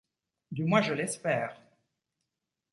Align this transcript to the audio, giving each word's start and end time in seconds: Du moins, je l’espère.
Du 0.51 0.65
moins, 0.65 0.81
je 0.81 0.95
l’espère. 0.95 1.55